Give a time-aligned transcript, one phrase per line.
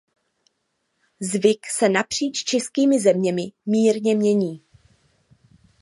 [1.19, 4.63] Zvyk se napříč českými zeměmi mírně mění.